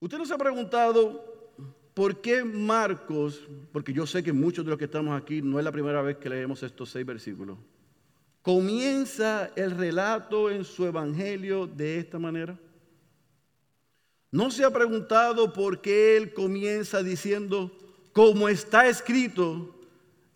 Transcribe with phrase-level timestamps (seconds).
[0.00, 1.52] Usted nos ha preguntado
[1.92, 5.64] por qué Marcos, porque yo sé que muchos de los que estamos aquí no es
[5.64, 7.58] la primera vez que leemos estos seis versículos,
[8.40, 12.56] comienza el relato en su evangelio de esta manera.
[14.30, 17.76] ¿No se ha preguntado por qué él comienza diciendo,
[18.12, 19.74] como está escrito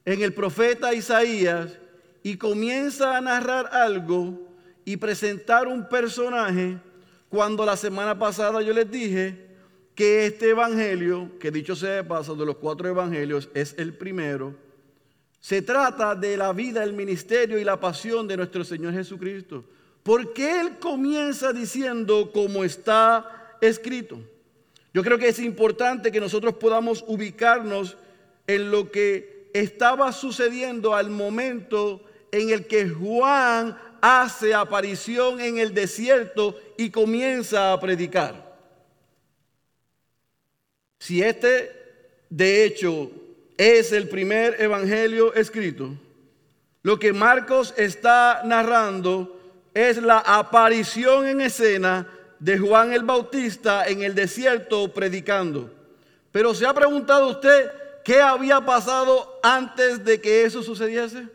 [0.04, 1.78] en el profeta Isaías,
[2.24, 4.48] y comienza a narrar algo
[4.84, 6.78] y presentar un personaje
[7.28, 9.51] cuando la semana pasada yo les dije
[9.94, 14.54] que este evangelio, que dicho sea de paso, de los cuatro evangelios, es el primero,
[15.40, 19.64] se trata de la vida, el ministerio y la pasión de nuestro Señor Jesucristo.
[20.02, 24.20] Porque Él comienza diciendo como está escrito.
[24.94, 27.96] Yo creo que es importante que nosotros podamos ubicarnos
[28.46, 35.74] en lo que estaba sucediendo al momento en el que Juan hace aparición en el
[35.74, 38.51] desierto y comienza a predicar.
[41.02, 41.72] Si este,
[42.30, 43.10] de hecho,
[43.56, 45.96] es el primer evangelio escrito,
[46.84, 49.36] lo que Marcos está narrando
[49.74, 52.06] es la aparición en escena
[52.38, 55.74] de Juan el Bautista en el desierto predicando.
[56.30, 57.72] Pero se ha preguntado usted
[58.04, 61.26] qué había pasado antes de que eso sucediese.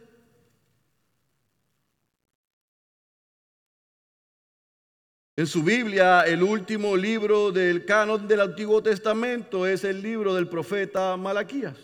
[5.38, 10.48] En su Biblia, el último libro del canon del Antiguo Testamento es el libro del
[10.48, 11.78] profeta Malaquías.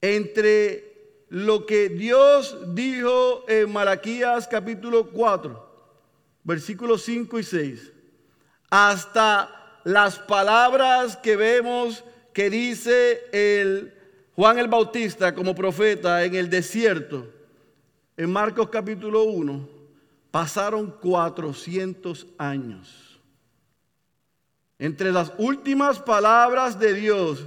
[0.00, 5.90] Entre lo que Dios dijo en Malaquías capítulo 4,
[6.44, 7.92] versículos 5 y 6,
[8.70, 13.92] hasta las palabras que vemos que dice el
[14.36, 17.26] Juan el Bautista como profeta en el desierto,
[18.16, 19.75] en Marcos capítulo 1,
[20.36, 23.18] Pasaron 400 años.
[24.78, 27.42] Entre las últimas palabras de Dios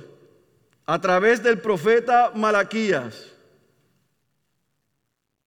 [0.88, 3.28] a través del profeta Malaquías,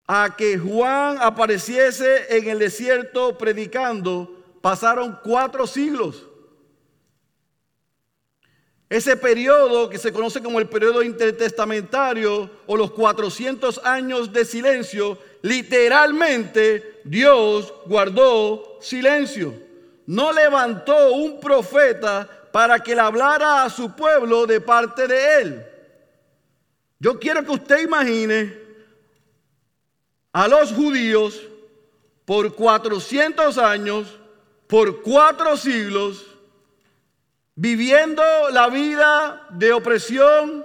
[0.07, 6.29] a que Juan apareciese en el desierto predicando, pasaron cuatro siglos.
[8.93, 15.17] Ese periodo que se conoce como el periodo intertestamentario o los 400 años de silencio,
[15.41, 19.55] literalmente Dios guardó silencio.
[20.05, 25.67] No levantó un profeta para que le hablara a su pueblo de parte de él.
[26.99, 28.55] Yo quiero que usted imagine
[30.35, 31.41] a los judíos
[32.27, 34.19] por 400 años,
[34.67, 36.27] por cuatro siglos,
[37.55, 40.65] viviendo la vida de opresión,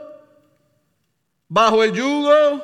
[1.48, 2.64] bajo el yugo,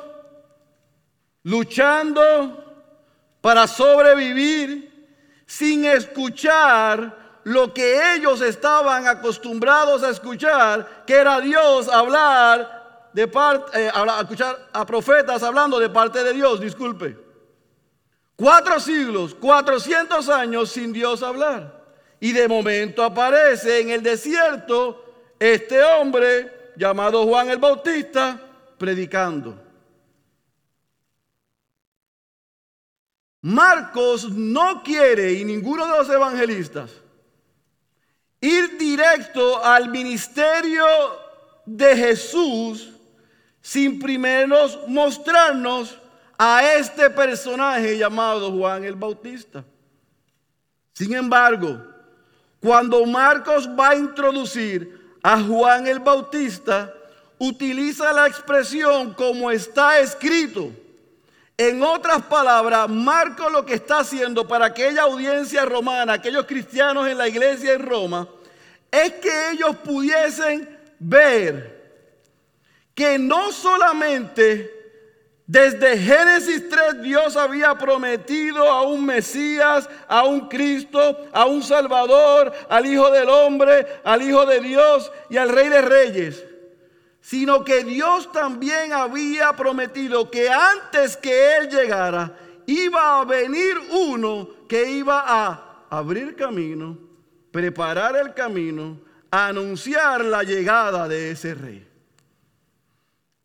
[1.42, 2.64] luchando
[3.40, 4.92] para sobrevivir
[5.46, 13.86] sin escuchar lo que ellos estaban acostumbrados a escuchar, que era Dios hablar de parte,
[13.86, 17.16] eh, escuchar a profetas hablando de parte de Dios, disculpe.
[18.36, 21.73] Cuatro siglos, cuatrocientos años sin Dios hablar.
[22.24, 28.40] Y de momento aparece en el desierto este hombre llamado Juan el Bautista
[28.78, 29.62] predicando.
[33.42, 36.92] Marcos no quiere, y ninguno de los evangelistas,
[38.40, 40.86] ir directo al ministerio
[41.66, 42.90] de Jesús
[43.60, 44.56] sin primero
[44.88, 46.00] mostrarnos
[46.38, 49.62] a este personaje llamado Juan el Bautista.
[50.94, 51.92] Sin embargo,
[52.64, 56.94] cuando Marcos va a introducir a Juan el Bautista,
[57.36, 60.70] utiliza la expresión como está escrito.
[61.58, 67.18] En otras palabras, Marcos lo que está haciendo para aquella audiencia romana, aquellos cristianos en
[67.18, 68.26] la iglesia en Roma,
[68.90, 70.66] es que ellos pudiesen
[70.98, 72.00] ver
[72.94, 74.73] que no solamente
[75.46, 82.52] desde Génesis 3 Dios había prometido a un Mesías, a un Cristo, a un Salvador,
[82.68, 86.44] al Hijo del Hombre, al Hijo de Dios y al Rey de Reyes.
[87.20, 92.36] Sino que Dios también había prometido que antes que Él llegara,
[92.66, 96.98] iba a venir uno que iba a abrir camino,
[97.50, 98.98] preparar el camino,
[99.30, 101.93] anunciar la llegada de ese rey.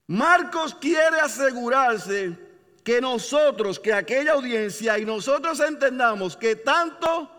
[0.09, 2.35] Marcos quiere asegurarse
[2.83, 7.29] que nosotros, que aquella audiencia y nosotros entendamos que tanto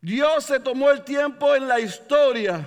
[0.00, 2.66] Dios se tomó el tiempo en la historia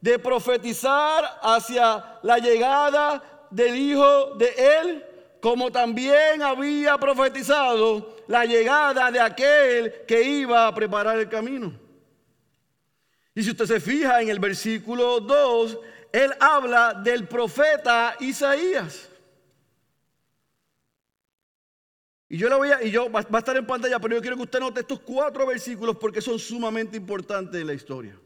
[0.00, 5.04] de profetizar hacia la llegada del Hijo de Él,
[5.40, 11.72] como también había profetizado la llegada de aquel que iba a preparar el camino.
[13.34, 15.78] Y si usted se fija en el versículo 2,
[16.16, 19.06] él habla del profeta Isaías.
[22.26, 24.36] Y yo lo voy a, y yo va, a estar en pantalla, pero yo quiero
[24.36, 28.18] que usted note estos cuatro versículos porque son sumamente importantes en la historia.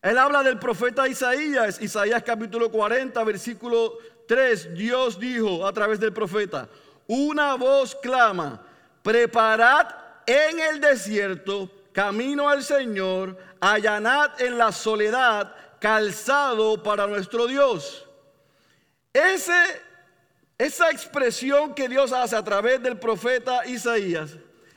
[0.00, 4.72] Él habla del profeta Isaías, Isaías capítulo 40, versículo 3.
[4.72, 6.70] Dios dijo a través del profeta,
[7.06, 8.66] una voz clama,
[9.02, 9.88] preparad
[10.24, 18.06] en el desierto camino al Señor, allanad en la soledad calzado para nuestro Dios.
[19.12, 19.52] Ese
[20.56, 24.30] esa expresión que Dios hace a través del profeta Isaías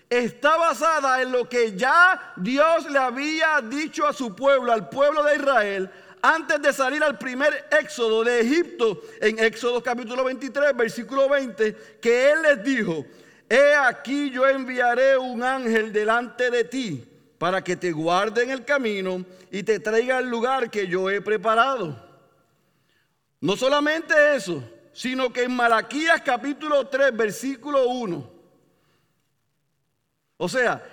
[0.09, 5.23] está basada en lo que ya Dios le había dicho a su pueblo, al pueblo
[5.23, 5.89] de Israel,
[6.21, 12.31] antes de salir al primer éxodo de Egipto, en Éxodo capítulo 23, versículo 20, que
[12.31, 13.05] Él les dijo,
[13.47, 18.65] he aquí yo enviaré un ángel delante de ti para que te guarde en el
[18.65, 21.95] camino y te traiga al lugar que yo he preparado.
[23.39, 24.63] No solamente eso,
[24.93, 28.31] sino que en Malaquías capítulo 3, versículo 1.
[30.37, 30.83] O sea,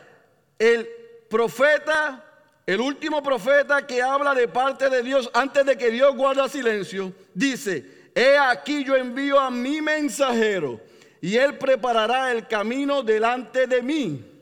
[0.58, 0.88] el
[1.30, 2.22] profeta,
[2.66, 7.12] el último profeta que habla de parte de Dios antes de que Dios guarda silencio,
[7.32, 10.80] dice, he aquí yo envío a mi mensajero
[11.20, 14.33] y él preparará el camino delante de mí.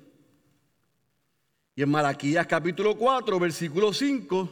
[1.74, 4.46] Y en Malaquías capítulo 4, versículo 5,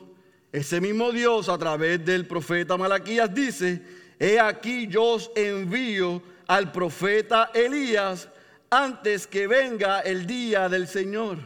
[0.52, 3.82] ese mismo Dios a través del profeta Malaquías dice,
[4.18, 8.26] He aquí yo os envío al profeta Elías
[8.70, 11.36] antes que venga el día del Señor.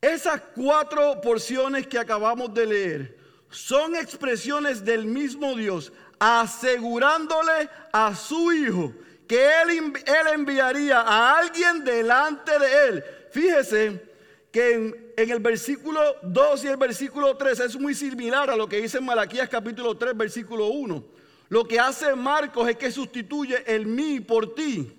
[0.00, 3.18] Esas cuatro porciones que acabamos de leer
[3.50, 8.94] son expresiones del mismo Dios asegurándole a su hijo
[9.28, 13.04] que él, él enviaría a alguien delante de él.
[13.30, 14.11] Fíjese
[14.52, 18.82] que en, el versículo 2 y el versículo 3 es muy similar a lo que
[18.82, 21.04] dice en Malaquías capítulo 3, versículo 1.
[21.48, 24.94] Lo que hace Marcos es que sustituye el mí por ti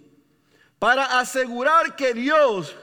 [0.80, 2.76] para asegurar que Dios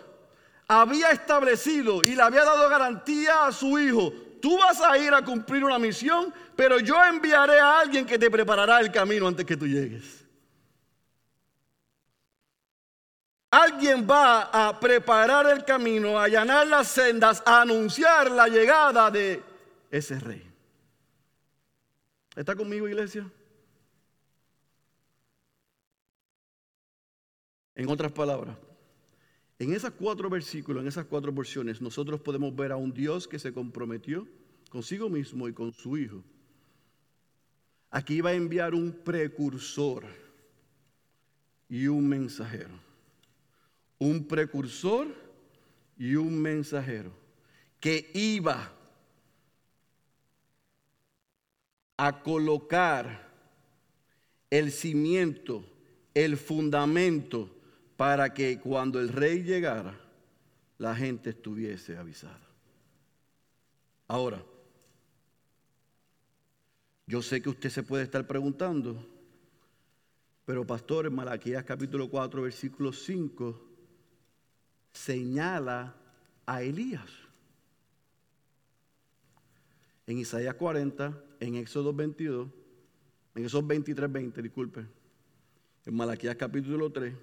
[0.68, 4.12] había establecido y le había dado garantía a su hijo.
[4.40, 8.30] Tú vas a ir a cumplir una misión, pero yo enviaré a alguien que te
[8.30, 10.19] preparará el camino antes que tú llegues.
[13.50, 19.42] Alguien va a preparar el camino, a allanar las sendas, a anunciar la llegada de
[19.90, 20.48] ese rey.
[22.36, 23.28] ¿Está conmigo, iglesia?
[27.74, 28.56] En otras palabras,
[29.58, 33.40] en esos cuatro versículos, en esas cuatro porciones, nosotros podemos ver a un Dios que
[33.40, 34.28] se comprometió
[34.70, 36.22] consigo mismo y con su Hijo.
[37.90, 40.04] Aquí va a enviar un precursor
[41.68, 42.89] y un mensajero.
[44.00, 45.06] Un precursor
[45.96, 47.12] y un mensajero
[47.78, 48.72] que iba
[51.96, 53.28] a colocar
[54.48, 55.64] el cimiento,
[56.14, 57.50] el fundamento
[57.96, 60.00] para que cuando el rey llegara,
[60.78, 62.48] la gente estuviese avisada.
[64.08, 64.42] Ahora,
[67.06, 69.06] yo sé que usted se puede estar preguntando,
[70.46, 73.69] pero pastor, en Malaquías capítulo 4, versículo 5,
[74.92, 75.94] señala
[76.46, 77.10] a Elías.
[80.06, 82.48] En Isaías 40, en Éxodo 22,
[83.34, 84.86] en esos 23, 20, disculpe,
[85.86, 87.14] en Malaquías capítulo 3,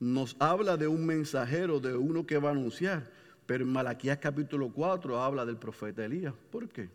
[0.00, 3.10] nos habla de un mensajero, de uno que va a anunciar.
[3.46, 6.34] Pero en Malaquías capítulo 4 habla del profeta Elías.
[6.50, 6.90] ¿Por qué?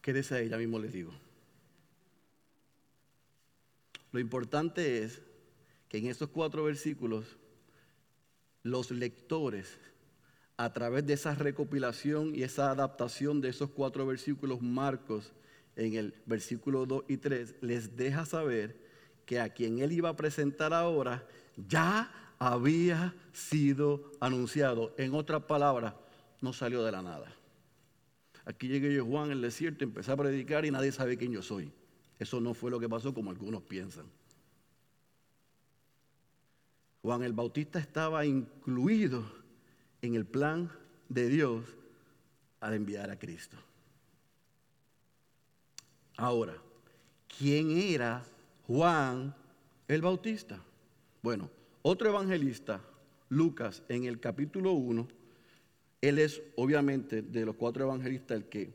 [0.00, 1.12] Quédese ahí, ya mismo les digo.
[4.12, 5.20] Lo importante es
[5.88, 7.36] que en estos cuatro versículos
[8.62, 9.78] los lectores,
[10.56, 15.32] a través de esa recopilación y esa adaptación de esos cuatro versículos, Marcos
[15.76, 18.76] en el versículo 2 y 3, les deja saber
[19.26, 21.26] que a quien él iba a presentar ahora
[21.56, 24.94] ya había sido anunciado.
[24.98, 25.94] En otras palabras,
[26.40, 27.34] no salió de la nada.
[28.44, 31.42] Aquí llegué yo, Juan, en el desierto, empecé a predicar y nadie sabe quién yo
[31.42, 31.72] soy.
[32.18, 34.06] Eso no fue lo que pasó como algunos piensan.
[37.04, 39.24] Juan el Bautista estaba incluido
[40.02, 40.72] en el plan
[41.08, 41.64] de Dios
[42.58, 43.56] al enviar a Cristo.
[46.16, 46.56] Ahora,
[47.38, 48.24] ¿quién era
[48.66, 49.34] Juan
[49.88, 50.58] el Bautista.
[51.22, 51.50] Bueno,
[51.82, 52.80] otro evangelista,
[53.28, 55.06] Lucas, en el capítulo 1,
[56.00, 58.72] él es obviamente de los cuatro evangelistas el que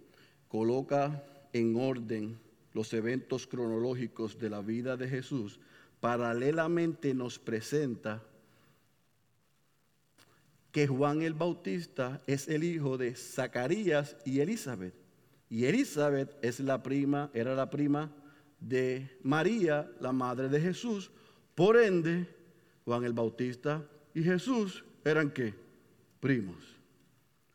[0.48, 2.40] coloca en orden
[2.74, 5.60] los eventos cronológicos de la vida de Jesús.
[6.00, 8.24] Paralelamente nos presenta
[10.72, 14.94] que Juan el Bautista es el hijo de Zacarías y Elizabeth.
[15.50, 18.12] Y Elizabeth es la prima, era la prima
[18.60, 21.12] de María, la madre de Jesús.
[21.56, 22.28] Por ende,
[22.86, 25.54] Juan el Bautista y Jesús eran qué?
[26.20, 26.64] Primos.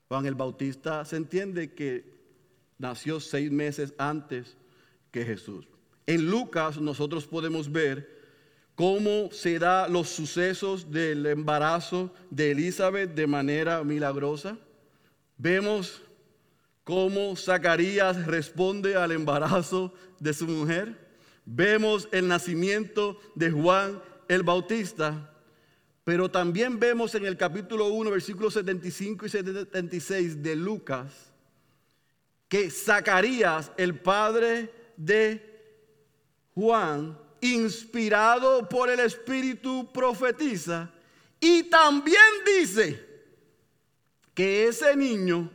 [0.08, 2.12] Juan el Bautista se entiende que
[2.78, 4.56] nació seis meses antes
[5.10, 5.68] que Jesús.
[6.06, 8.23] En Lucas nosotros podemos ver
[8.74, 14.58] cómo se da los sucesos del embarazo de Elizabeth de manera milagrosa.
[15.36, 16.02] Vemos
[16.82, 20.98] cómo Zacarías responde al embarazo de su mujer.
[21.44, 25.30] Vemos el nacimiento de Juan el Bautista.
[26.04, 31.32] Pero también vemos en el capítulo 1, versículos 75 y 76 de Lucas,
[32.48, 35.54] que Zacarías, el padre de
[36.54, 40.90] Juan, inspirado por el Espíritu, profetiza
[41.38, 43.06] y también dice
[44.32, 45.50] que ese niño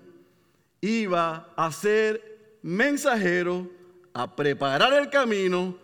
[0.82, 3.68] iba a ser mensajero,
[4.14, 5.78] a preparar el camino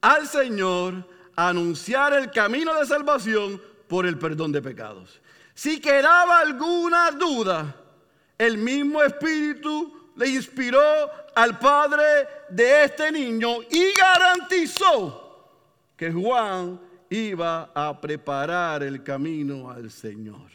[0.00, 5.20] al Señor, a anunciar el camino de salvación por el perdón de pecados.
[5.54, 7.76] Si quedaba alguna duda,
[8.36, 10.82] el mismo Espíritu le inspiró
[11.36, 12.02] al padre
[12.48, 15.23] de este niño y garantizó
[15.96, 20.50] que Juan iba a preparar el camino al Señor.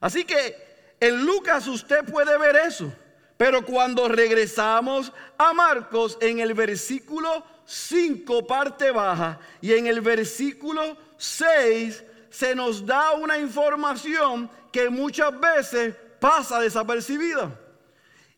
[0.00, 2.92] Así que en Lucas usted puede ver eso.
[3.36, 10.96] Pero cuando regresamos a Marcos en el versículo 5 parte baja y en el versículo
[11.18, 17.60] 6 se nos da una información que muchas veces pasa desapercibida.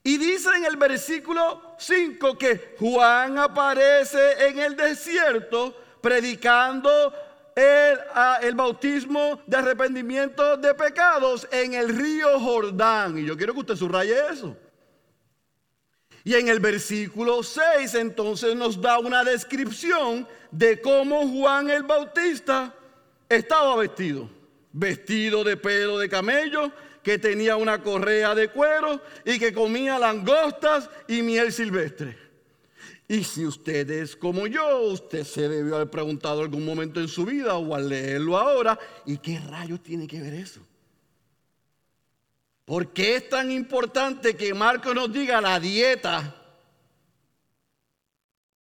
[0.03, 7.13] Y dice en el versículo 5 que Juan aparece en el desierto predicando
[7.55, 7.99] el,
[8.43, 13.19] el, bautismo de arrepentimiento de pecados en el río Jordán.
[13.19, 14.57] Y yo quiero que usted subraye eso.
[16.25, 22.75] Y en el versículo 6 entonces nos da una descripción de cómo Juan el Bautista
[23.29, 24.29] estaba vestido.
[24.71, 26.71] Vestido de pelo de camello,
[27.03, 32.28] que tenía una correa de cuero y que comía langostas y miel silvestre.
[33.11, 37.25] Y si usted es como yo, usted se debió haber preguntado algún momento en su
[37.25, 40.61] vida o al leerlo ahora, ¿y qué rayos tiene que ver eso?
[42.67, 46.35] ¿Por qué es tan importante que Marco nos diga la dieta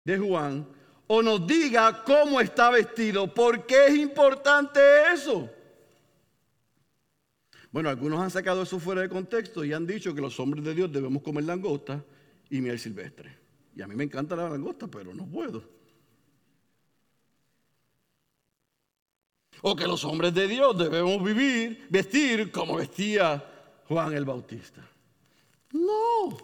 [0.04, 0.66] de Juan
[1.06, 3.35] o nos diga cómo está vestido?
[3.35, 4.80] ¿Por qué es importante
[5.12, 5.50] eso?
[7.70, 10.75] Bueno, algunos han sacado eso fuera de contexto y han dicho que los hombres de
[10.75, 12.02] Dios debemos comer langosta
[12.49, 13.37] y miel silvestre.
[13.80, 15.64] Y a mí me encanta la langosta, pero no puedo.
[19.62, 23.42] O que los hombres de Dios debemos vivir, vestir como vestía
[23.88, 24.87] Juan el Bautista.
[25.72, 26.37] No,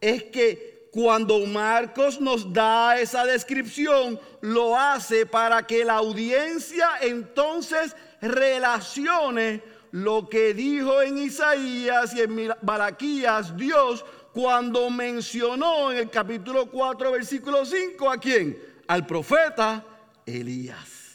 [0.00, 7.96] es que cuando Marcos nos da esa descripción, lo hace para que la audiencia entonces
[8.20, 14.04] relacione lo que dijo en Isaías y en Malaquías Dios
[14.36, 18.62] cuando mencionó en el capítulo 4, versículo 5 a quién?
[18.86, 19.82] Al profeta
[20.26, 21.14] Elías.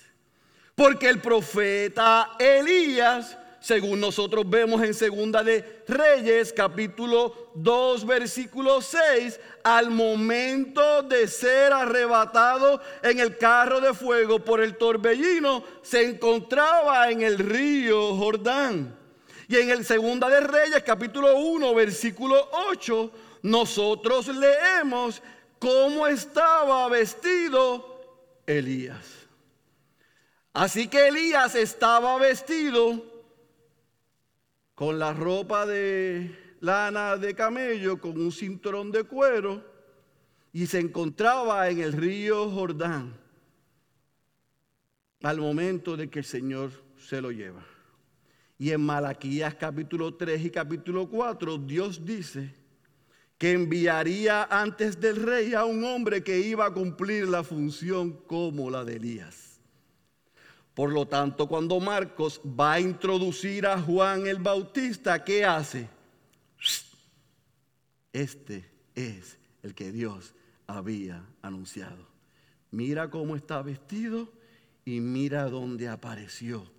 [0.73, 9.39] Porque el profeta Elías según nosotros vemos en Segunda de Reyes, capítulo 2, versículo 6,
[9.63, 17.11] al momento de ser arrebatado en el carro de fuego por el torbellino, se encontraba
[17.11, 18.97] en el río Jordán.
[19.51, 22.37] Y en el Segunda de Reyes, capítulo 1, versículo
[22.69, 25.21] 8, nosotros leemos
[25.59, 29.27] cómo estaba vestido Elías.
[30.53, 33.03] Así que Elías estaba vestido
[34.73, 39.65] con la ropa de lana de camello, con un cinturón de cuero,
[40.53, 43.19] y se encontraba en el río Jordán
[45.23, 47.65] al momento de que el Señor se lo lleva.
[48.61, 52.53] Y en Malaquías capítulo 3 y capítulo 4, Dios dice
[53.39, 58.69] que enviaría antes del rey a un hombre que iba a cumplir la función como
[58.69, 59.59] la de Elías.
[60.75, 65.89] Por lo tanto, cuando Marcos va a introducir a Juan el Bautista, ¿qué hace?
[68.13, 70.35] Este es el que Dios
[70.67, 72.07] había anunciado.
[72.69, 74.31] Mira cómo está vestido
[74.85, 76.69] y mira dónde apareció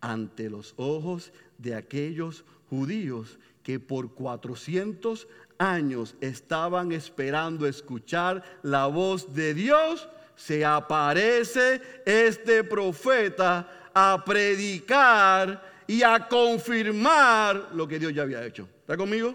[0.00, 5.28] ante los ojos de aquellos judíos que por 400
[5.58, 16.02] años estaban esperando escuchar la voz de Dios se aparece este profeta a predicar y
[16.04, 18.68] a confirmar lo que Dios ya había hecho.
[18.80, 19.34] ¿Está conmigo?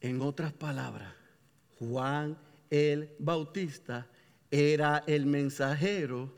[0.00, 1.14] En otras palabras,
[1.78, 2.36] Juan
[2.70, 4.08] el Bautista
[4.50, 6.32] era el mensajero,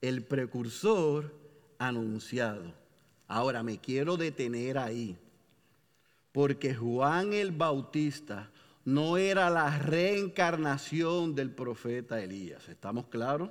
[0.00, 1.34] el precursor
[1.78, 2.74] anunciado.
[3.26, 5.16] Ahora me quiero detener ahí,
[6.32, 8.50] porque Juan el Bautista
[8.84, 12.68] no era la reencarnación del profeta Elías.
[12.68, 13.50] ¿Estamos claros?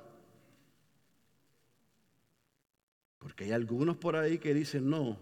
[3.18, 5.18] Porque hay algunos por ahí que dicen, no,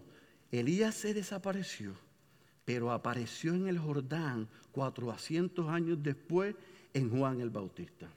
[0.51, 1.95] Elías se desapareció,
[2.63, 6.53] pero apareció en el Jordán 400 años después
[6.93, 8.07] en Juan el Bautista.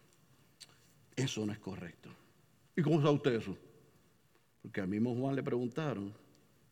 [1.16, 2.10] Eso no es correcto.
[2.76, 3.56] ¿Y cómo sabe usted eso?
[4.60, 6.12] Porque al mismo Juan le preguntaron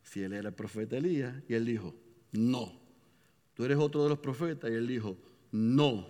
[0.03, 1.95] si él era el profeta Elías y él dijo,
[2.33, 2.73] no.
[3.55, 5.17] Tú eres otro de los profetas y él dijo,
[5.51, 6.07] no.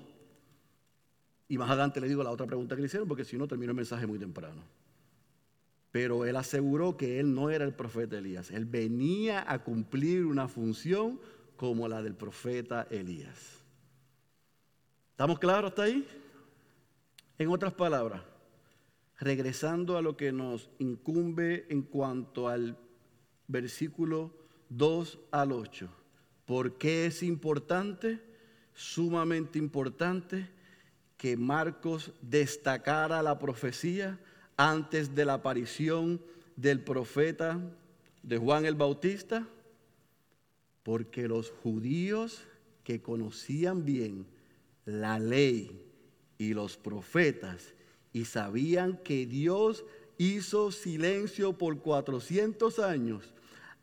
[1.49, 3.71] Y más adelante le digo la otra pregunta que le hicieron porque si no termino
[3.71, 4.63] el mensaje muy temprano.
[5.93, 8.51] Pero él aseguró que él no era el profeta Elías.
[8.51, 11.21] Él venía a cumplir una función
[11.57, 13.63] como la del profeta Elías.
[15.13, 16.05] ¿Estamos claros hasta ahí?
[17.37, 18.23] En otras palabras,
[19.19, 22.79] regresando a lo que nos incumbe en cuanto al
[23.49, 24.33] versículo
[24.69, 25.89] 2 al 8.
[26.47, 28.21] ¿Por qué es importante?
[28.73, 30.49] Sumamente importante
[31.17, 34.21] que Marcos destacara la profecía
[34.57, 36.21] antes de la aparición
[36.55, 37.61] del profeta
[38.23, 39.49] de Juan el Bautista,
[40.85, 42.45] porque los judíos
[42.85, 44.27] que conocían bien
[44.85, 45.84] la ley
[46.45, 47.75] y los profetas
[48.13, 49.85] y sabían que Dios
[50.19, 53.33] hizo silencio por 400 años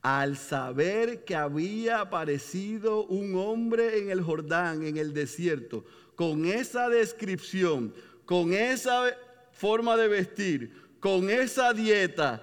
[0.02, 6.90] al saber que había aparecido un hombre en el Jordán, en el desierto, con esa
[6.90, 7.94] descripción,
[8.26, 9.16] con esa
[9.52, 12.42] forma de vestir, con esa dieta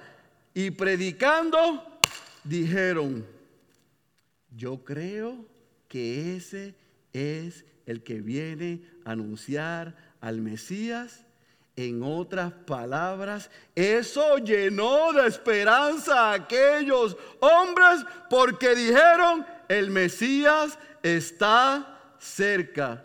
[0.54, 1.84] y predicando,
[2.44, 3.26] dijeron,
[4.56, 5.44] yo creo
[5.88, 6.74] que ese
[7.12, 11.24] es el que viene a anunciar al Mesías.
[11.76, 22.16] En otras palabras, eso llenó de esperanza a aquellos hombres porque dijeron, el Mesías está
[22.18, 23.04] cerca.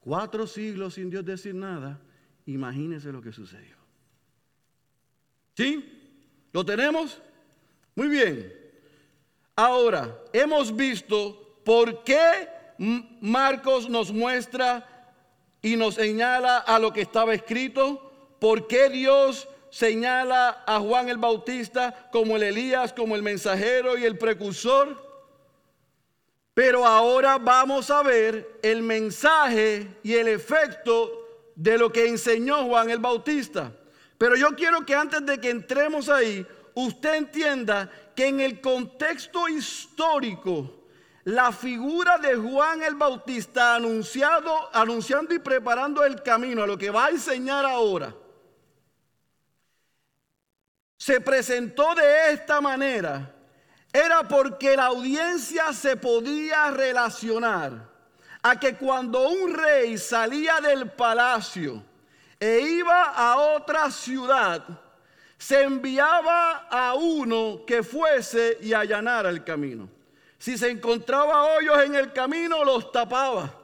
[0.00, 1.98] Cuatro siglos sin Dios decir nada,
[2.44, 3.76] imagínense lo que sucedió.
[5.56, 6.48] ¿Sí?
[6.52, 7.20] ¿Lo tenemos?
[7.94, 8.52] Muy bien.
[9.56, 12.48] Ahora, hemos visto por qué
[13.20, 14.91] Marcos nos muestra
[15.62, 21.18] y nos señala a lo que estaba escrito, por qué Dios señala a Juan el
[21.18, 25.10] Bautista como el Elías, como el mensajero y el precursor.
[26.52, 31.22] Pero ahora vamos a ver el mensaje y el efecto
[31.54, 33.72] de lo que enseñó Juan el Bautista.
[34.18, 39.48] Pero yo quiero que antes de que entremos ahí, usted entienda que en el contexto
[39.48, 40.81] histórico
[41.24, 46.90] la figura de Juan el Bautista anunciado, anunciando y preparando el camino a lo que
[46.90, 48.14] va a enseñar ahora,
[50.96, 53.34] se presentó de esta manera,
[53.92, 57.90] era porque la audiencia se podía relacionar
[58.42, 61.82] a que cuando un rey salía del palacio
[62.40, 64.64] e iba a otra ciudad,
[65.38, 69.88] se enviaba a uno que fuese y allanara el camino.
[70.42, 73.54] Si se encontraba hoyos en el camino, los tapaba.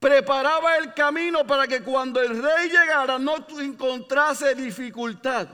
[0.00, 5.46] Preparaba el camino para que cuando el rey llegara no encontrase dificultad.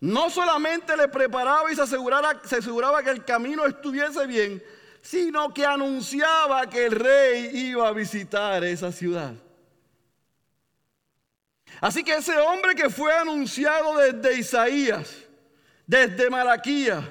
[0.00, 4.60] No solamente le preparaba y se, se aseguraba que el camino estuviese bien,
[5.02, 9.34] sino que anunciaba que el rey iba a visitar esa ciudad.
[11.80, 15.14] Así que ese hombre que fue anunciado desde Isaías,
[15.86, 17.04] desde Malaquías,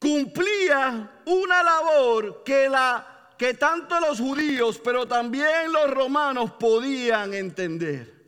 [0.00, 8.18] cumplía una labor que, la, que tanto los judíos, pero también los romanos podían entender.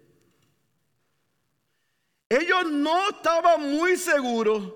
[2.29, 4.75] Ellos no estaban muy seguros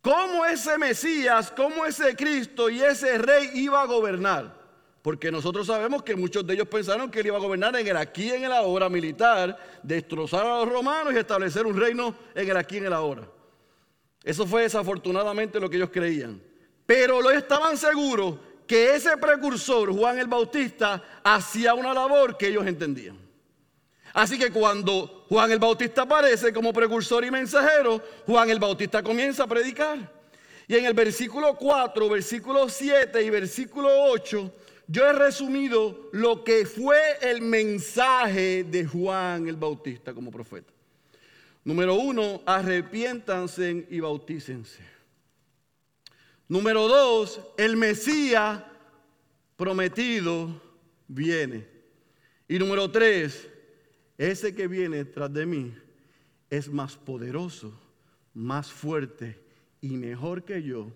[0.00, 4.54] cómo ese Mesías, cómo ese Cristo y ese rey iba a gobernar.
[5.02, 7.96] Porque nosotros sabemos que muchos de ellos pensaron que él iba a gobernar en el
[7.96, 12.56] aquí, en el ahora militar, destrozar a los romanos y establecer un reino en el
[12.56, 13.22] aquí, en el ahora.
[14.26, 16.42] Eso fue desafortunadamente lo que ellos creían.
[16.84, 18.34] Pero lo estaban seguros
[18.66, 23.16] que ese precursor, Juan el Bautista, hacía una labor que ellos entendían.
[24.12, 29.44] Así que cuando Juan el Bautista aparece como precursor y mensajero, Juan el Bautista comienza
[29.44, 30.12] a predicar.
[30.66, 34.52] Y en el versículo 4, versículo 7 y versículo 8,
[34.88, 40.72] yo he resumido lo que fue el mensaje de Juan el Bautista como profeta.
[41.66, 44.80] Número uno, arrepiéntanse y bautícense.
[46.46, 48.62] Número dos, el Mesías
[49.56, 50.62] prometido
[51.08, 51.66] viene.
[52.46, 53.48] Y número tres,
[54.16, 55.74] ese que viene tras de mí
[56.50, 57.76] es más poderoso,
[58.32, 59.36] más fuerte
[59.80, 60.92] y mejor que yo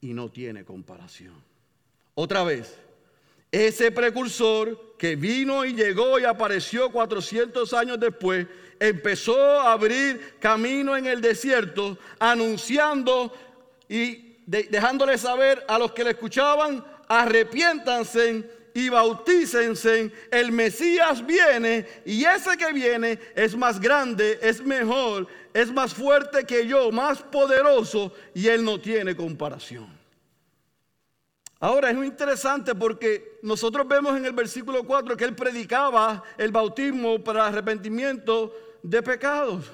[0.00, 1.34] y no tiene comparación.
[2.14, 2.78] Otra vez,
[3.50, 8.46] ese precursor que vino y llegó y apareció 400 años después,
[8.80, 13.32] empezó a abrir camino en el desierto, anunciando
[13.88, 22.24] y dejándole saber a los que le escuchaban, arrepiéntanse y bautícense, el Mesías viene y
[22.24, 28.12] ese que viene es más grande, es mejor, es más fuerte que yo, más poderoso
[28.34, 29.98] y él no tiene comparación.
[31.60, 36.50] Ahora es muy interesante porque nosotros vemos en el versículo 4 que él predicaba el
[36.50, 39.70] bautismo para arrepentimiento de pecados.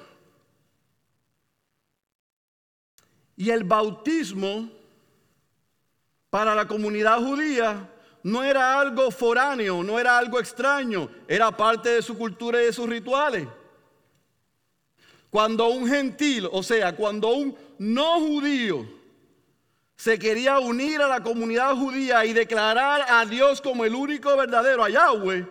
[3.35, 4.69] Y el bautismo
[6.29, 7.89] para la comunidad judía
[8.23, 12.73] no era algo foráneo, no era algo extraño, era parte de su cultura y de
[12.73, 13.47] sus rituales.
[15.29, 18.87] Cuando un gentil, o sea, cuando un no judío
[19.95, 24.83] se quería unir a la comunidad judía y declarar a Dios como el único verdadero,
[24.83, 25.47] a Yahweh,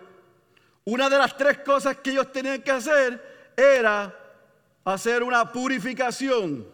[0.84, 4.14] una de las tres cosas que ellos tenían que hacer era
[4.84, 6.66] hacer una purificación,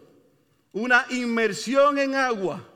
[0.73, 2.67] una inmersión en agua.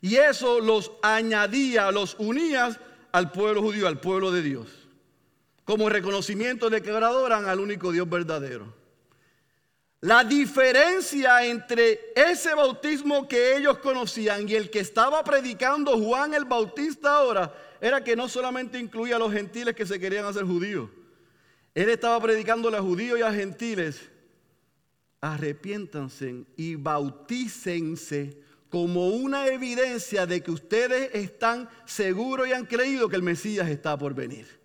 [0.00, 2.78] Y eso los añadía, los unía
[3.12, 4.68] al pueblo judío, al pueblo de Dios,
[5.64, 8.77] como reconocimiento de que adoran al único Dios verdadero.
[10.00, 16.44] La diferencia entre ese bautismo que ellos conocían y el que estaba predicando Juan el
[16.44, 20.88] Bautista ahora era que no solamente incluía a los gentiles que se querían hacer judíos.
[21.74, 24.08] Él estaba predicando a judíos y a gentiles.
[25.20, 33.16] Arrepiéntanse y bautícense como una evidencia de que ustedes están seguros y han creído que
[33.16, 34.57] el Mesías está por venir.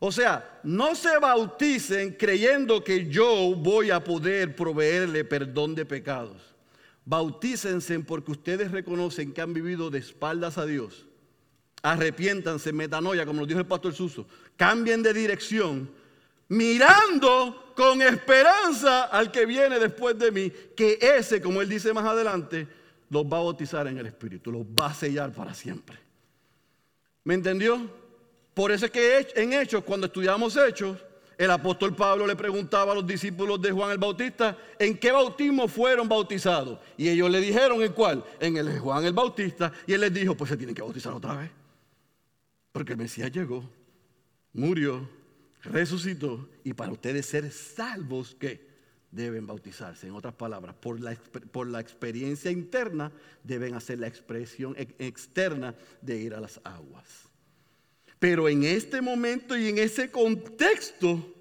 [0.00, 6.40] O sea, no se bauticen creyendo que yo voy a poder proveerle perdón de pecados.
[7.04, 11.06] Bautícense porque ustedes reconocen que han vivido de espaldas a Dios.
[11.82, 14.26] Arrepiéntanse, metanoia, como nos dijo el pastor Suso.
[14.56, 15.90] Cambien de dirección,
[16.48, 22.04] mirando con esperanza al que viene después de mí, que ese, como él dice más
[22.04, 22.68] adelante,
[23.10, 25.96] los va a bautizar en el Espíritu, los va a sellar para siempre.
[27.24, 27.97] ¿Me entendió?
[28.58, 30.98] Por eso es que en Hechos, cuando estudiamos Hechos,
[31.36, 35.68] el apóstol Pablo le preguntaba a los discípulos de Juan el Bautista, ¿en qué bautismo
[35.68, 36.80] fueron bautizados?
[36.96, 38.24] Y ellos le dijeron, ¿en cuál?
[38.40, 39.72] En el de Juan el Bautista.
[39.86, 41.52] Y él les dijo, pues se tienen que bautizar otra vez.
[42.72, 43.62] Porque el Mesías llegó,
[44.52, 45.08] murió,
[45.62, 48.66] resucitó, y para ustedes ser salvos, ¿qué?
[49.12, 50.08] deben bautizarse.
[50.08, 51.14] En otras palabras, por la,
[51.52, 53.12] por la experiencia interna
[53.44, 57.27] deben hacer la expresión externa de ir a las aguas.
[58.18, 61.34] Pero en este momento y en ese contexto,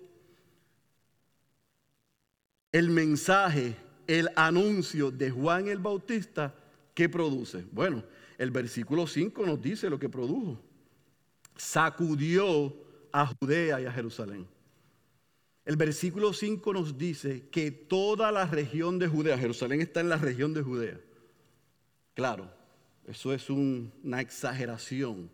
[2.72, 6.54] el mensaje, el anuncio de Juan el Bautista,
[6.94, 7.66] ¿qué produce?
[7.72, 8.04] Bueno,
[8.38, 10.62] el versículo 5 nos dice lo que produjo.
[11.56, 12.76] Sacudió
[13.12, 14.48] a Judea y a Jerusalén.
[15.66, 20.18] El versículo 5 nos dice que toda la región de Judea, Jerusalén está en la
[20.18, 21.00] región de Judea.
[22.14, 22.50] Claro,
[23.08, 25.30] eso es una exageración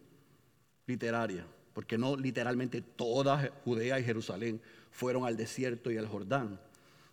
[0.86, 6.60] literaria, porque no literalmente toda Judea y Jerusalén fueron al desierto y al Jordán.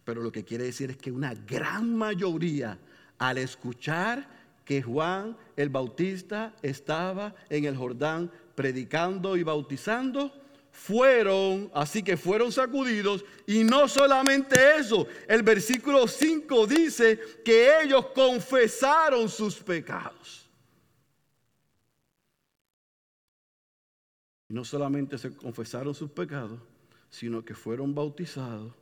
[0.04, 2.78] Pero lo que quiere decir es que una gran mayoría,
[3.18, 4.28] al escuchar
[4.64, 10.33] que Juan el Bautista estaba en el Jordán predicando y bautizando,
[10.72, 13.24] fueron, así que fueron sacudidos.
[13.46, 20.39] Y no solamente eso, el versículo 5 dice que ellos confesaron sus pecados.
[24.50, 26.60] No solamente se confesaron sus pecados,
[27.08, 28.74] sino que fueron bautizados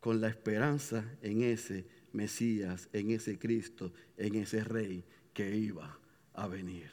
[0.00, 5.98] con la esperanza en ese Mesías, en ese Cristo, en ese Rey que iba
[6.34, 6.90] a venir.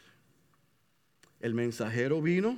[1.40, 2.58] El mensajero vino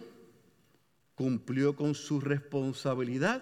[1.15, 3.41] cumplió con su responsabilidad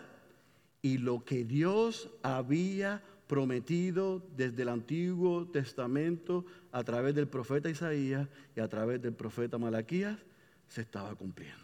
[0.81, 8.27] y lo que Dios había prometido desde el Antiguo Testamento a través del profeta Isaías
[8.55, 10.19] y a través del profeta Malaquías
[10.67, 11.62] se estaba cumpliendo.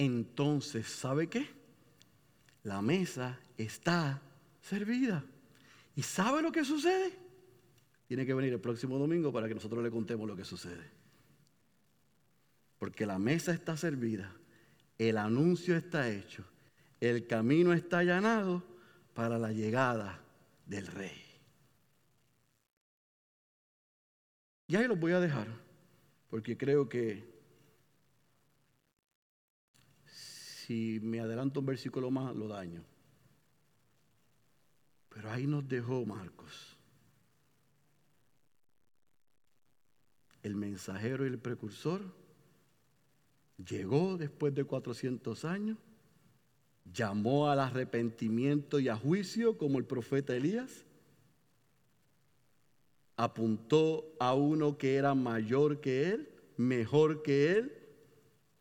[0.00, 1.46] Entonces, ¿sabe qué?
[2.62, 4.22] La mesa está
[4.60, 5.24] servida.
[5.94, 7.12] ¿Y sabe lo que sucede?
[8.06, 11.00] Tiene que venir el próximo domingo para que nosotros le contemos lo que sucede
[12.80, 14.34] porque la mesa está servida,
[14.96, 16.46] el anuncio está hecho,
[16.98, 18.64] el camino está allanado
[19.12, 20.18] para la llegada
[20.64, 21.22] del rey.
[24.66, 25.48] Y ahí los voy a dejar,
[26.30, 27.29] porque creo que
[30.70, 32.84] si me adelanto un versículo más, lo daño.
[35.08, 36.78] Pero ahí nos dejó Marcos.
[40.44, 42.00] El mensajero y el precursor
[43.58, 45.76] llegó después de 400 años,
[46.84, 50.84] llamó al arrepentimiento y a juicio como el profeta Elías,
[53.16, 57.76] apuntó a uno que era mayor que él, mejor que él,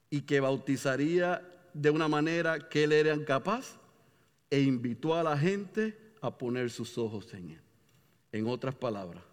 [0.10, 3.80] y que bautizaría de una manera que él era incapaz,
[4.50, 7.62] e invitó a la gente a poner sus ojos en él.
[8.32, 9.24] En otras palabras,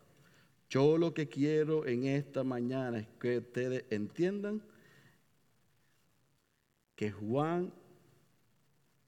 [0.69, 4.63] yo lo que quiero en esta mañana es que ustedes entiendan
[6.95, 7.73] que Juan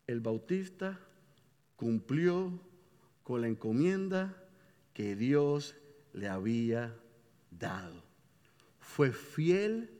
[0.06, 0.98] el Bautista
[1.76, 2.58] cumplió
[3.22, 4.34] con la encomienda
[4.94, 5.74] que Dios
[6.12, 6.94] le había
[7.50, 8.02] dado.
[8.80, 9.90] Fue fiel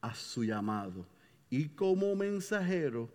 [0.00, 1.06] a su llamado
[1.50, 3.08] y como mensajero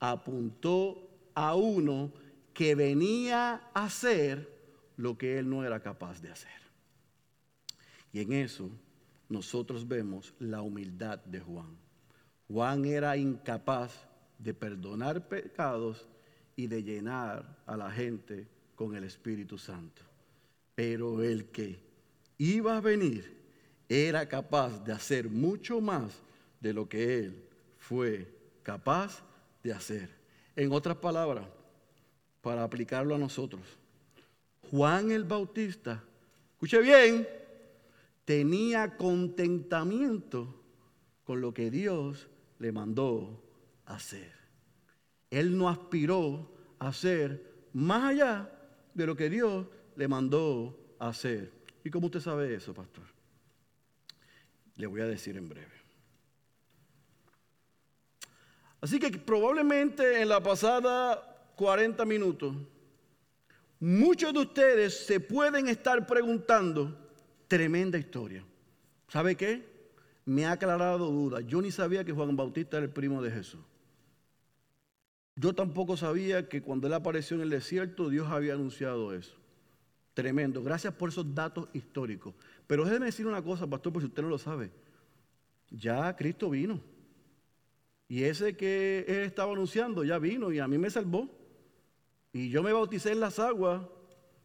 [0.00, 2.12] apuntó a uno
[2.52, 4.48] que venía a hacer
[4.96, 6.50] lo que él no era capaz de hacer.
[8.12, 8.70] Y en eso
[9.28, 11.76] nosotros vemos la humildad de Juan.
[12.48, 13.92] Juan era incapaz
[14.38, 16.06] de perdonar pecados
[16.56, 20.02] y de llenar a la gente con el Espíritu Santo.
[20.74, 21.78] Pero el que
[22.38, 23.36] iba a venir
[23.88, 26.20] era capaz de hacer mucho más
[26.60, 27.47] de lo que él
[27.88, 28.28] fue
[28.62, 29.22] capaz
[29.62, 30.10] de hacer.
[30.54, 31.46] En otras palabras,
[32.42, 33.62] para aplicarlo a nosotros.
[34.70, 36.04] Juan el Bautista,
[36.52, 37.26] escuche bien,
[38.26, 40.62] tenía contentamiento
[41.24, 43.42] con lo que Dios le mandó
[43.86, 44.34] hacer.
[45.30, 48.52] Él no aspiró a hacer más allá
[48.92, 51.50] de lo que Dios le mandó hacer.
[51.82, 53.04] ¿Y cómo usted sabe eso, pastor?
[54.76, 55.77] Le voy a decir en breve.
[58.80, 62.54] Así que probablemente en la pasada 40 minutos,
[63.80, 66.96] muchos de ustedes se pueden estar preguntando,
[67.48, 68.44] tremenda historia.
[69.08, 69.66] ¿Sabe qué?
[70.24, 71.44] Me ha aclarado dudas.
[71.46, 73.60] Yo ni sabía que Juan Bautista era el primo de Jesús.
[75.34, 79.36] Yo tampoco sabía que cuando él apareció en el desierto, Dios había anunciado eso.
[80.12, 80.62] Tremendo.
[80.62, 82.34] Gracias por esos datos históricos.
[82.66, 84.70] Pero déjeme decir una cosa, pastor, por si usted no lo sabe.
[85.70, 86.80] Ya Cristo vino.
[88.08, 91.28] Y ese que él estaba anunciando ya vino y a mí me salvó.
[92.32, 93.82] Y yo me bauticé en las aguas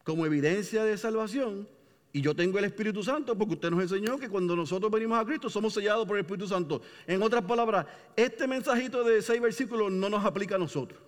[0.04, 1.66] como evidencia de salvación.
[2.12, 5.24] Y yo tengo el Espíritu Santo porque usted nos enseñó que cuando nosotros venimos a
[5.24, 6.80] Cristo somos sellados por el Espíritu Santo.
[7.06, 11.00] En otras palabras, este mensajito de seis versículos no nos aplica a nosotros.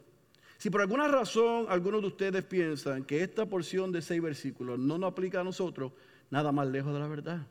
[0.59, 4.99] Si por alguna razón algunos de ustedes piensan que esta porción de seis versículos no
[4.99, 5.92] nos aplica a nosotros,
[6.31, 7.47] nada más lejos de la verdad.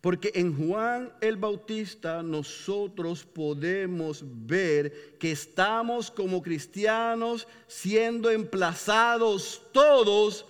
[0.00, 10.46] Porque en Juan el Bautista nosotros podemos ver que estamos como cristianos siendo emplazados todos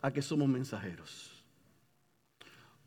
[0.00, 1.44] a que somos mensajeros.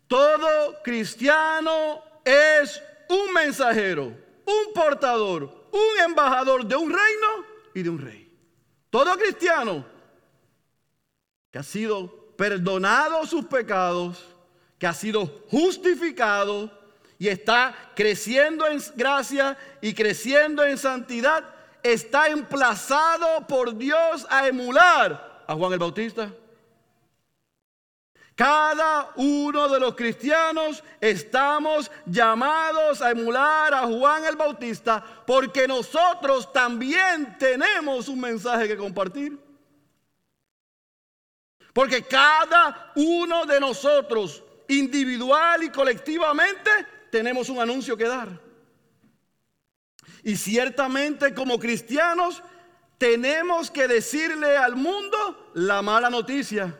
[0.07, 7.99] Todo cristiano es un mensajero, un portador, un embajador de un reino y de un
[7.99, 8.31] rey.
[8.89, 9.85] Todo cristiano
[11.51, 14.23] que ha sido perdonado sus pecados,
[14.77, 16.71] que ha sido justificado
[17.19, 21.43] y está creciendo en gracia y creciendo en santidad,
[21.81, 26.31] está emplazado por Dios a emular a Juan el Bautista.
[28.35, 36.53] Cada uno de los cristianos estamos llamados a emular a Juan el Bautista porque nosotros
[36.53, 39.39] también tenemos un mensaje que compartir.
[41.73, 46.69] Porque cada uno de nosotros individual y colectivamente,
[47.11, 48.41] tenemos un anuncio que dar.
[50.23, 52.43] Y ciertamente como cristianos
[52.97, 56.77] tenemos que decirle al mundo la mala noticia.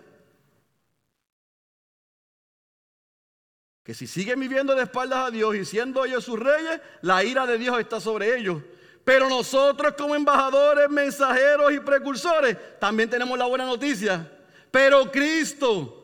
[3.84, 7.46] Que si siguen viviendo de espaldas a Dios y siendo ellos sus reyes, la ira
[7.46, 8.62] de Dios está sobre ellos.
[9.06, 14.30] Pero nosotros como embajadores, mensajeros y precursores también tenemos la buena noticia.
[14.70, 15.97] Pero Cristo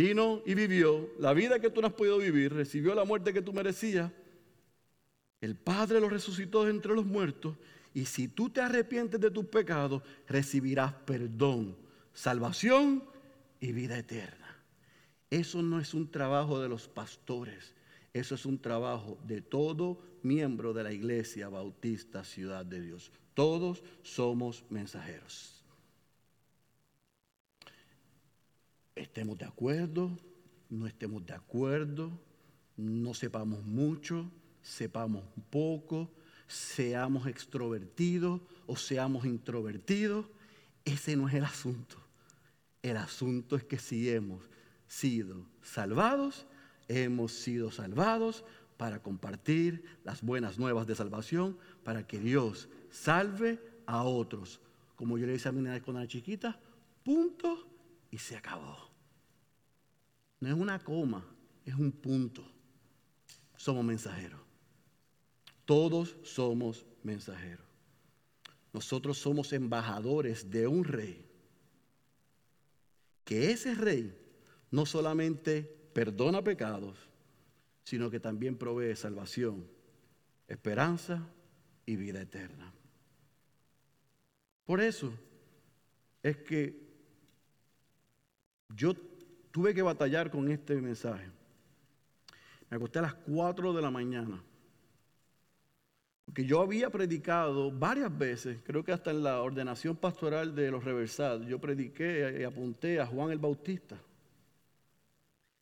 [0.00, 3.42] Vino y vivió la vida que tú no has podido vivir, recibió la muerte que
[3.42, 4.10] tú merecías.
[5.42, 7.54] El Padre lo resucitó entre los muertos
[7.92, 11.76] y si tú te arrepientes de tus pecados, recibirás perdón,
[12.14, 13.04] salvación
[13.60, 14.56] y vida eterna.
[15.28, 17.74] Eso no es un trabajo de los pastores,
[18.14, 23.12] eso es un trabajo de todo miembro de la Iglesia Bautista Ciudad de Dios.
[23.34, 25.59] Todos somos mensajeros.
[29.00, 30.10] Estemos de acuerdo,
[30.68, 32.12] no estemos de acuerdo,
[32.76, 36.10] no sepamos mucho, sepamos poco,
[36.46, 40.26] seamos extrovertidos o seamos introvertidos,
[40.84, 41.96] ese no es el asunto.
[42.82, 44.42] El asunto es que si hemos
[44.86, 46.46] sido salvados,
[46.86, 48.44] hemos sido salvados
[48.76, 54.60] para compartir las buenas nuevas de salvación, para que Dios salve a otros.
[54.94, 56.60] Como yo le decía a mi cuando era chiquita,
[57.02, 57.66] punto
[58.10, 58.89] y se acabó.
[60.40, 61.24] No es una coma,
[61.64, 62.42] es un punto.
[63.56, 64.40] Somos mensajeros.
[65.66, 67.66] Todos somos mensajeros.
[68.72, 71.26] Nosotros somos embajadores de un rey.
[73.24, 74.16] Que ese rey
[74.70, 76.98] no solamente perdona pecados,
[77.84, 79.66] sino que también provee salvación,
[80.48, 81.28] esperanza
[81.84, 82.72] y vida eterna.
[84.64, 85.12] Por eso
[86.22, 86.88] es que
[88.68, 88.94] yo
[89.50, 91.28] tuve que batallar con este mensaje.
[92.68, 94.42] Me acosté a las 4 de la mañana
[96.32, 100.84] que yo había predicado varias veces, creo que hasta en la ordenación pastoral de los
[100.84, 104.00] reversados, yo prediqué y apunté a Juan el Bautista.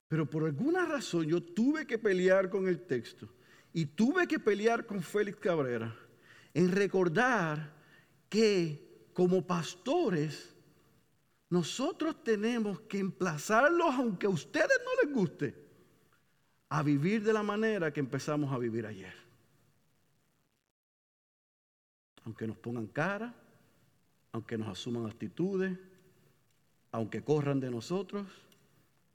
[0.08, 3.28] Pero por alguna razón yo tuve que pelear con el texto
[3.72, 5.94] y tuve que pelear con Félix Cabrera
[6.54, 7.72] en recordar
[8.28, 10.54] que como pastores
[11.50, 15.54] nosotros tenemos que emplazarlos, aunque a ustedes no les guste,
[16.68, 19.28] a vivir de la manera que empezamos a vivir ayer
[22.28, 23.34] aunque nos pongan cara,
[24.32, 25.78] aunque nos asuman actitudes,
[26.92, 28.26] aunque corran de nosotros,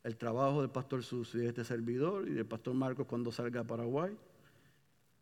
[0.04, 3.68] el trabajo del pastor Susi de este servidor y del pastor Marcos cuando salga a
[3.68, 4.18] Paraguay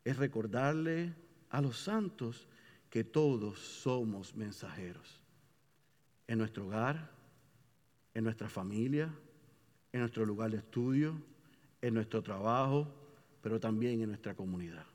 [0.05, 1.13] es recordarle
[1.49, 2.47] a los santos
[2.89, 5.20] que todos somos mensajeros.
[6.31, 7.11] En nuestro hogar,
[8.13, 9.13] en nuestra familia,
[9.91, 11.21] en nuestro lugar de estudio,
[11.81, 12.87] en nuestro trabajo,
[13.41, 14.85] pero también en nuestra comunidad.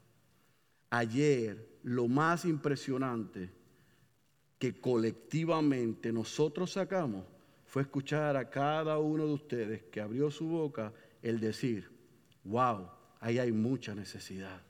[0.89, 3.51] Ayer lo más impresionante
[4.59, 7.27] que colectivamente nosotros sacamos
[7.67, 11.91] fue escuchar a cada uno de ustedes que abrió su boca el decir,
[12.45, 12.89] wow,
[13.21, 14.63] ahí hay mucha necesidad.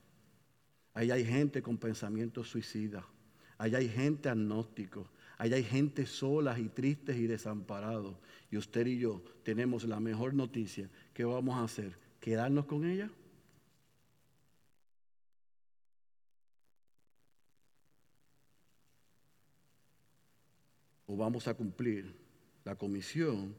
[0.94, 3.04] Ahí hay gente con pensamientos suicidas.
[3.56, 5.08] Ahí hay gente agnóstico.
[5.38, 8.16] Ahí hay gente solas y tristes y desamparados.
[8.50, 10.88] Y usted y yo tenemos la mejor noticia.
[11.12, 11.98] ¿Qué vamos a hacer?
[12.20, 13.10] ¿Quedarnos con ella?
[21.06, 22.14] o vamos a cumplir
[22.64, 23.54] la comisión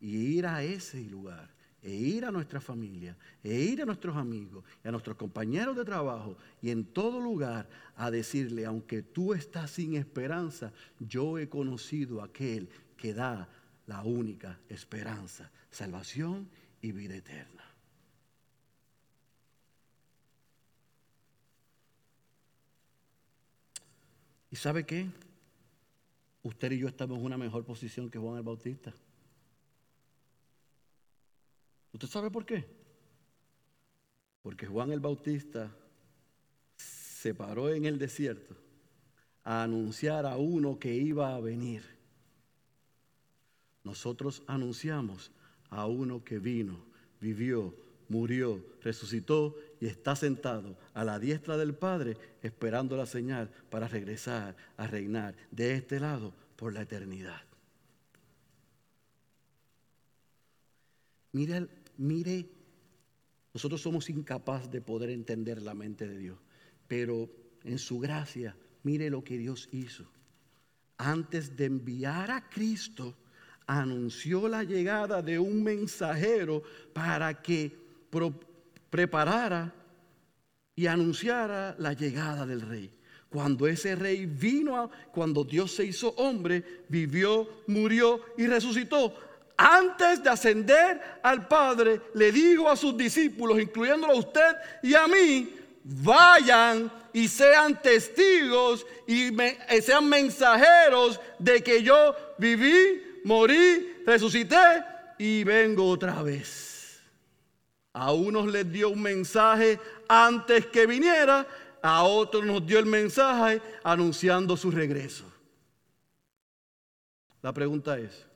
[0.00, 1.50] y ir a ese lugar,
[1.82, 5.84] e ir a nuestra familia, e ir a nuestros amigos y a nuestros compañeros de
[5.84, 12.20] trabajo y en todo lugar a decirle, aunque tú estás sin esperanza, yo he conocido
[12.20, 13.48] a aquel que da
[13.86, 16.48] la única esperanza, salvación
[16.82, 17.64] y vida eterna.
[24.50, 25.10] ¿Y sabe qué?
[26.46, 28.94] usted y yo estamos en una mejor posición que Juan el Bautista.
[31.96, 32.62] ¿Usted sabe por qué?
[34.42, 35.74] Porque Juan el Bautista
[36.76, 38.54] se paró en el desierto
[39.42, 41.82] a anunciar a uno que iba a venir.
[43.82, 45.30] Nosotros anunciamos
[45.70, 46.84] a uno que vino,
[47.18, 47.74] vivió,
[48.10, 54.54] murió, resucitó y está sentado a la diestra del Padre esperando la señal para regresar
[54.76, 57.40] a reinar de este lado por la eternidad.
[61.32, 62.46] Mire, mire,
[63.54, 66.38] nosotros somos incapaces de poder entender la mente de Dios,
[66.88, 67.28] pero
[67.64, 70.04] en su gracia, mire lo que Dios hizo.
[70.98, 73.14] Antes de enviar a Cristo,
[73.66, 77.76] anunció la llegada de un mensajero para que
[78.90, 79.74] preparara
[80.74, 82.90] y anunciara la llegada del rey.
[83.28, 89.14] Cuando ese rey vino, cuando Dios se hizo hombre, vivió, murió y resucitó.
[89.56, 95.06] Antes de ascender al Padre, le dijo a sus discípulos, incluyéndolo a usted y a
[95.06, 104.84] mí, vayan y sean testigos y eh, sean mensajeros de que yo viví, morí, resucité
[105.18, 107.00] y vengo otra vez.
[107.94, 111.46] A unos les dio un mensaje antes que viniera,
[111.80, 115.24] a otros nos dio el mensaje anunciando su regreso.
[117.40, 118.26] La pregunta es,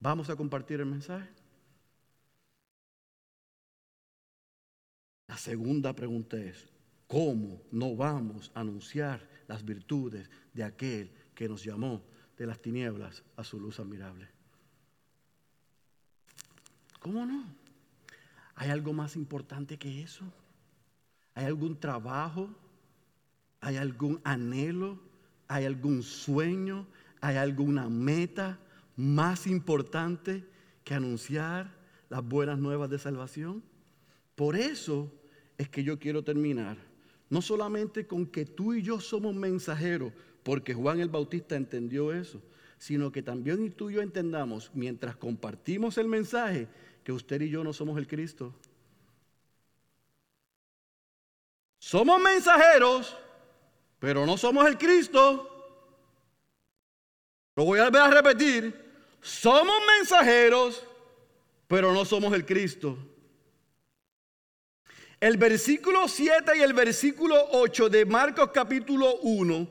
[0.00, 1.28] ¿vamos a compartir el mensaje?
[5.28, 6.66] La segunda pregunta es,
[7.06, 12.02] ¿cómo no vamos a anunciar las virtudes de aquel que nos llamó
[12.36, 14.28] de las tinieblas a su luz admirable?
[16.98, 17.44] ¿Cómo no?
[18.56, 20.24] ¿Hay algo más importante que eso?
[21.34, 22.50] ¿Hay algún trabajo?
[23.60, 24.98] ¿Hay algún anhelo?
[25.48, 26.86] ¿Hay algún sueño?
[27.20, 28.58] ¿Hay alguna meta
[29.00, 30.44] más importante
[30.84, 31.74] que anunciar
[32.10, 33.62] las buenas nuevas de salvación?
[34.34, 35.10] Por eso
[35.56, 36.76] es que yo quiero terminar,
[37.30, 42.42] no solamente con que tú y yo somos mensajeros, porque Juan el Bautista entendió eso,
[42.78, 46.68] sino que también tú y yo entendamos, mientras compartimos el mensaje,
[47.02, 48.54] que usted y yo no somos el Cristo.
[51.78, 53.16] Somos mensajeros,
[53.98, 55.46] pero no somos el Cristo.
[57.56, 58.89] Lo voy a a repetir.
[59.20, 60.82] Somos mensajeros,
[61.66, 62.98] pero no somos el Cristo.
[65.20, 69.68] El versículo 7 y el versículo 8 de Marcos capítulo 1,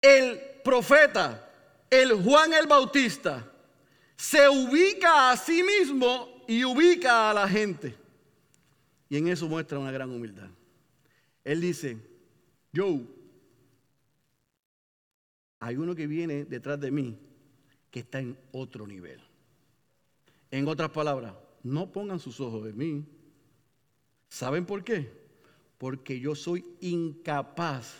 [0.00, 1.50] el profeta,
[1.90, 3.46] el Juan el Bautista,
[4.16, 7.94] se ubica a sí mismo y ubica a la gente.
[9.10, 10.48] Y en eso muestra una gran humildad.
[11.44, 11.98] Él dice,
[12.72, 13.00] yo,
[15.60, 17.18] hay uno que viene detrás de mí
[17.92, 19.20] que está en otro nivel.
[20.50, 23.04] En otras palabras, no pongan sus ojos en mí.
[24.28, 25.12] ¿Saben por qué?
[25.76, 27.94] Porque yo soy incapaz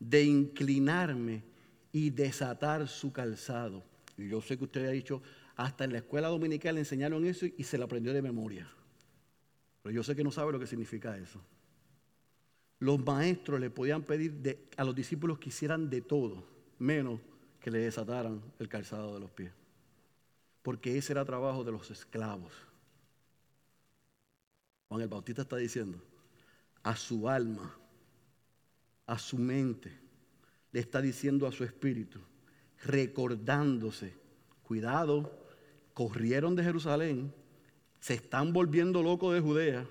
[0.00, 1.44] de inclinarme
[1.92, 3.84] y desatar su calzado.
[4.18, 5.22] Y yo sé que usted ha dicho,
[5.54, 8.68] hasta en la escuela dominical le enseñaron eso y se lo aprendió de memoria.
[9.82, 11.40] Pero yo sé que no sabe lo que significa eso.
[12.80, 16.44] Los maestros le podían pedir a los discípulos que hicieran de todo,
[16.78, 17.20] menos
[17.66, 19.50] que le desataran el calzado de los pies.
[20.62, 22.52] Porque ese era trabajo de los esclavos.
[24.88, 26.00] Juan el Bautista está diciendo,
[26.84, 27.76] a su alma,
[29.04, 29.90] a su mente,
[30.70, 32.20] le está diciendo a su espíritu,
[32.84, 34.14] recordándose,
[34.62, 35.36] cuidado,
[35.92, 37.34] corrieron de Jerusalén
[37.98, 39.88] se están volviendo locos de Judea,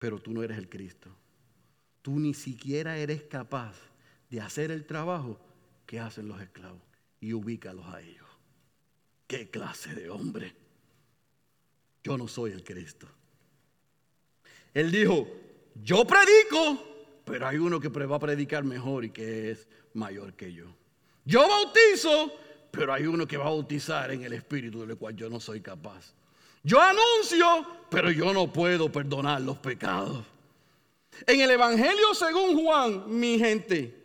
[0.00, 1.08] pero tú no eres el Cristo.
[2.02, 3.76] Tú ni siquiera eres capaz
[4.28, 5.38] de hacer el trabajo
[5.90, 6.80] que hacen los esclavos
[7.20, 8.28] y ubícalos a ellos.
[9.26, 10.54] ¿Qué clase de hombre?
[12.04, 13.08] Yo no soy el Cristo.
[14.72, 15.26] Él dijo,
[15.82, 16.80] yo predico,
[17.24, 20.66] pero hay uno que va a predicar mejor y que es mayor que yo.
[21.24, 22.34] Yo bautizo,
[22.70, 25.60] pero hay uno que va a bautizar en el Espíritu del cual yo no soy
[25.60, 26.14] capaz.
[26.62, 30.24] Yo anuncio, pero yo no puedo perdonar los pecados.
[31.26, 33.99] En el Evangelio según Juan, mi gente,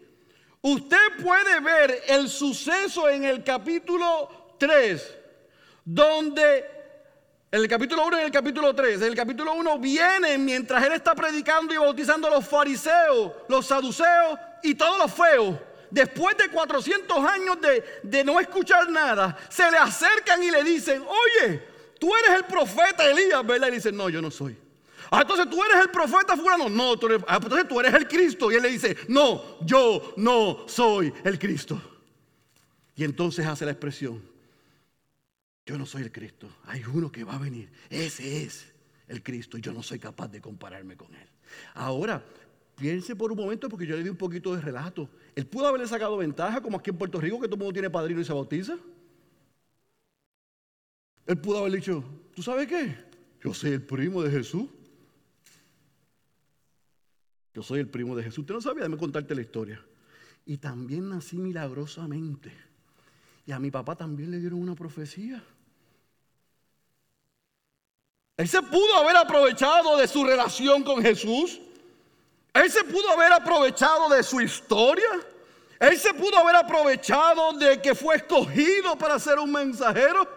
[0.66, 5.16] usted puede ver el suceso en el capítulo 3,
[5.84, 6.66] donde
[7.52, 10.84] en el capítulo 1 y en el capítulo 3, en el capítulo 1 viene mientras
[10.84, 15.56] él está predicando y bautizando a los fariseos, los saduceos y todos los feos.
[15.92, 21.04] Después de 400 años de, de no escuchar nada, se le acercan y le dicen,
[21.04, 21.64] oye,
[22.00, 23.68] tú eres el profeta Elías, ¿verdad?
[23.68, 24.65] Y dice, no, yo no soy.
[25.12, 26.70] Ah, entonces tú eres el profeta fulano.
[26.70, 26.94] No,
[27.28, 28.52] ah, entonces tú eres el Cristo.
[28.52, 31.82] Y él le dice, no, yo no soy el Cristo.
[32.96, 34.24] Y entonces hace la expresión,
[35.66, 36.48] yo no soy el Cristo.
[36.66, 37.70] Hay uno que va a venir.
[37.90, 38.74] Ese es
[39.08, 41.28] el Cristo y yo no soy capaz de compararme con él.
[41.74, 42.24] Ahora,
[42.76, 45.10] piense por un momento porque yo le di un poquito de relato.
[45.36, 47.90] Él pudo haberle sacado ventaja como aquí en Puerto Rico que todo el mundo tiene
[47.90, 48.78] padrino y se bautiza.
[51.26, 52.04] Él pudo haber dicho,
[52.36, 52.96] ¿tú sabes qué?
[53.44, 54.70] Yo soy el primo de Jesús.
[57.56, 58.40] Yo soy el primo de Jesús.
[58.40, 59.82] Usted no sabía, déjame contarte la historia.
[60.46, 62.52] Y también nací milagrosamente.
[63.46, 65.42] Y a mi papá también le dieron una profecía.
[68.36, 71.62] Él se pudo haber aprovechado de su relación con Jesús.
[72.54, 75.08] Él se pudo haber aprovechado de su historia.
[75.80, 80.28] Él se pudo haber aprovechado de que fue escogido para ser un mensajero.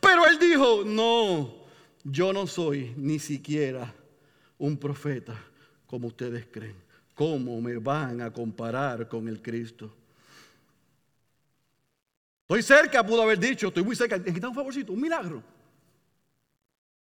[0.00, 1.54] Pero él dijo, no,
[2.02, 3.94] yo no soy ni siquiera
[4.58, 5.40] un profeta
[5.86, 6.76] como ustedes creen.
[7.14, 9.94] ¿Cómo me van a comparar con el Cristo?
[12.42, 14.18] Estoy cerca, pudo haber dicho, estoy muy cerca.
[14.18, 15.42] Necesita un favorcito, un milagro.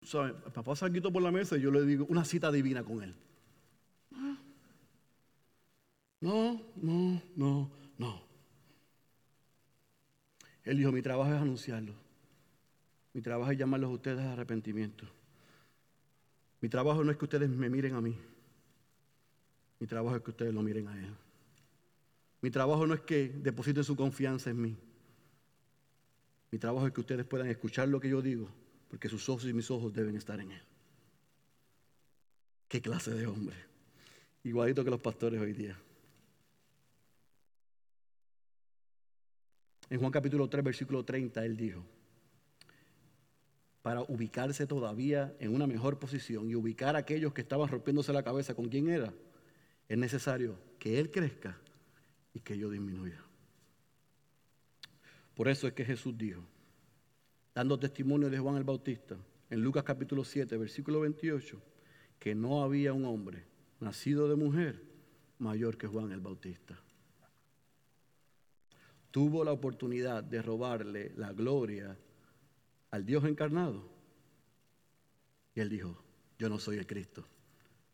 [0.02, 0.34] ¿Sabe?
[0.52, 3.14] Papá salguito por la mesa y yo le digo una cita divina con él.
[6.20, 8.22] No, no, no, no.
[10.64, 11.94] Él dijo, mi trabajo es anunciarlo.
[13.14, 15.06] Mi trabajo es llamarlos a ustedes a arrepentimiento.
[16.60, 18.16] Mi trabajo no es que ustedes me miren a mí.
[19.80, 21.14] Mi trabajo es que ustedes lo miren a Él.
[22.42, 24.76] Mi trabajo no es que depositen su confianza en mí.
[26.50, 28.48] Mi trabajo es que ustedes puedan escuchar lo que yo digo,
[28.88, 30.62] porque sus ojos y mis ojos deben estar en Él.
[32.68, 33.56] qué clase de hombre.
[34.44, 35.76] Igualito que los pastores hoy día.
[39.88, 41.84] En Juan capítulo 3, versículo 30, él dijo,
[43.82, 48.22] para ubicarse todavía en una mejor posición y ubicar a aquellos que estaban rompiéndose la
[48.22, 49.12] cabeza con quién era,
[49.90, 51.58] es necesario que Él crezca
[52.32, 53.22] y que yo disminuya.
[55.34, 56.42] Por eso es que Jesús dijo,
[57.54, 59.18] dando testimonio de Juan el Bautista,
[59.50, 61.60] en Lucas capítulo 7, versículo 28,
[62.18, 63.44] que no había un hombre
[63.80, 64.82] nacido de mujer
[65.38, 66.80] mayor que Juan el Bautista
[69.10, 71.96] tuvo la oportunidad de robarle la gloria
[72.90, 73.88] al Dios encarnado.
[75.54, 76.00] Y él dijo,
[76.38, 77.26] yo no soy el Cristo,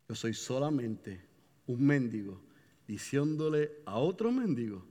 [0.08, 1.35] yo soy solamente
[1.66, 2.40] un mendigo
[2.86, 4.84] diciéndole a otro mendigo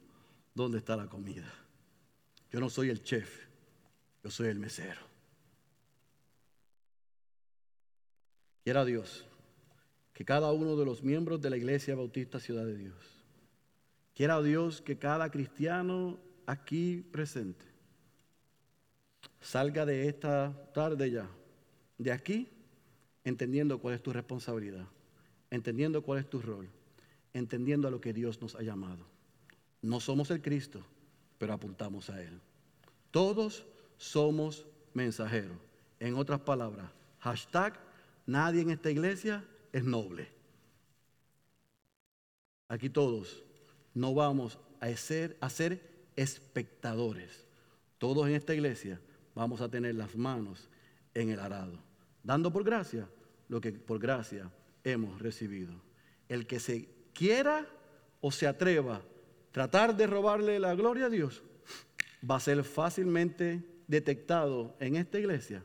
[0.54, 1.52] dónde está la comida.
[2.52, 3.48] Yo no soy el chef,
[4.24, 5.02] yo soy el mesero.
[8.64, 9.26] Quiera Dios
[10.14, 13.16] que cada uno de los miembros de la Iglesia Bautista Ciudad de Dios
[14.16, 17.66] Quiera Dios que cada cristiano aquí presente
[19.42, 21.30] salga de esta tarde ya,
[21.98, 22.48] de aquí,
[23.26, 24.88] entendiendo cuál es tu responsabilidad,
[25.50, 26.70] entendiendo cuál es tu rol,
[27.34, 29.06] entendiendo a lo que Dios nos ha llamado.
[29.82, 30.84] No somos el Cristo,
[31.38, 32.40] pero apuntamos a Él.
[33.12, 33.66] Todos
[33.98, 35.58] somos mensajeros.
[36.00, 36.90] En otras palabras,
[38.26, 40.28] nadie en esta iglesia es noble.
[42.68, 43.44] Aquí todos
[43.94, 47.46] no vamos a ser, a ser espectadores.
[47.98, 49.00] Todos en esta iglesia
[49.34, 50.70] vamos a tener las manos
[51.14, 51.80] en el arado,
[52.24, 53.08] dando por gracia
[53.48, 54.50] lo que por gracia
[54.86, 55.74] hemos recibido.
[56.30, 57.68] El que se quiera
[58.22, 59.02] o se atreva a
[59.52, 61.44] tratar de robarle la gloria a Dios,
[62.30, 65.64] va a ser fácilmente detectado en esta iglesia,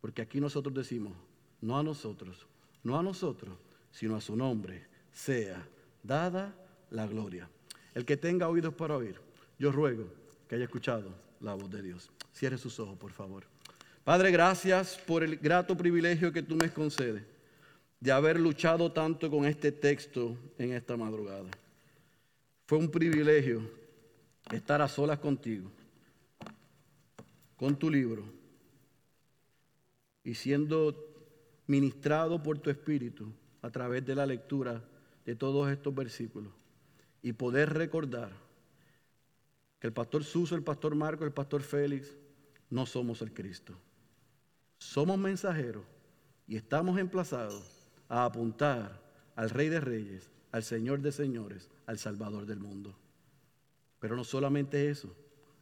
[0.00, 1.12] porque aquí nosotros decimos,
[1.60, 2.46] no a nosotros,
[2.82, 3.56] no a nosotros,
[3.90, 5.66] sino a su nombre, sea
[6.02, 6.54] dada
[6.90, 7.48] la gloria.
[7.94, 9.20] El que tenga oídos para oír,
[9.58, 10.06] yo ruego
[10.48, 12.10] que haya escuchado la voz de Dios.
[12.32, 13.44] Cierre sus ojos, por favor.
[14.02, 17.33] Padre, gracias por el grato privilegio que tú me concedes
[18.04, 21.48] de haber luchado tanto con este texto en esta madrugada.
[22.66, 23.62] Fue un privilegio
[24.52, 25.70] estar a solas contigo,
[27.56, 28.22] con tu libro,
[30.22, 30.94] y siendo
[31.66, 33.32] ministrado por tu Espíritu
[33.62, 34.84] a través de la lectura
[35.24, 36.52] de todos estos versículos
[37.22, 38.32] y poder recordar
[39.80, 42.14] que el pastor Suso, el pastor Marco, el pastor Félix,
[42.68, 43.72] no somos el Cristo.
[44.76, 45.84] Somos mensajeros
[46.46, 49.00] y estamos emplazados a apuntar
[49.36, 52.94] al Rey de Reyes, al Señor de Señores, al Salvador del mundo.
[53.98, 55.14] Pero no solamente eso,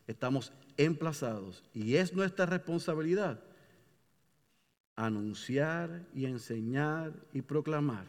[0.06, 3.40] estamos emplazados y es nuestra responsabilidad
[4.96, 8.06] anunciar y enseñar y proclamar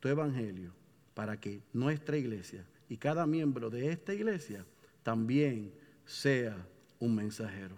[0.00, 0.72] tu evangelio
[1.14, 4.64] para que nuestra iglesia y cada miembro de esta iglesia
[5.02, 5.72] también
[6.04, 6.56] sea
[6.98, 7.76] un mensajero.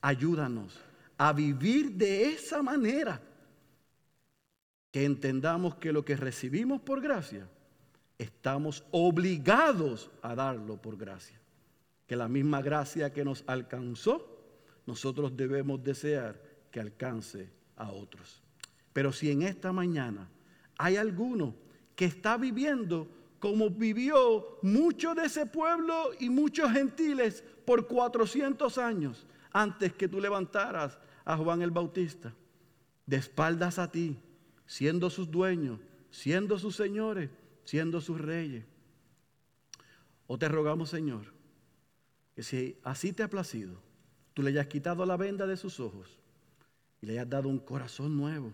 [0.00, 0.78] Ayúdanos
[1.16, 3.20] a vivir de esa manera,
[4.90, 7.48] que entendamos que lo que recibimos por gracia,
[8.18, 11.38] estamos obligados a darlo por gracia.
[12.06, 14.38] Que la misma gracia que nos alcanzó,
[14.86, 18.42] nosotros debemos desear que alcance a otros.
[18.92, 20.28] Pero si en esta mañana
[20.78, 21.54] hay alguno
[21.94, 23.08] que está viviendo
[23.38, 30.20] como vivió mucho de ese pueblo y muchos gentiles por 400 años antes que tú
[30.20, 32.34] levantaras a Juan el Bautista,
[33.06, 34.18] de espaldas a ti,
[34.68, 37.30] siendo sus dueños, siendo sus señores,
[37.64, 38.64] siendo sus reyes.
[40.28, 41.32] O te rogamos, Señor,
[42.36, 43.80] que si así te ha placido,
[44.34, 46.20] tú le hayas quitado la venda de sus ojos
[47.00, 48.52] y le hayas dado un corazón nuevo,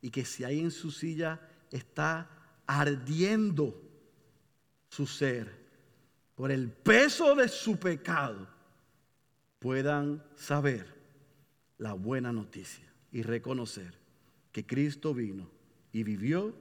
[0.00, 1.40] y que si ahí en su silla
[1.70, 2.30] está
[2.66, 3.80] ardiendo,
[4.88, 5.60] su ser
[6.34, 8.48] por el peso de su pecado,
[9.58, 10.86] puedan saber
[11.76, 13.99] la buena noticia y reconocer
[14.52, 15.48] que Cristo vino
[15.92, 16.54] y vivió,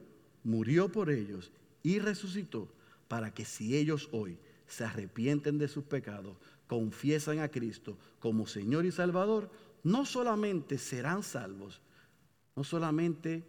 [0.43, 1.51] murió por ellos
[1.83, 2.71] y resucitó
[3.07, 4.37] para que si ellos hoy
[4.67, 6.37] se arrepienten de sus pecados,
[6.67, 9.49] confiesan a Cristo como Señor y Salvador,
[9.83, 11.81] no solamente serán salvos,
[12.55, 13.43] no solamente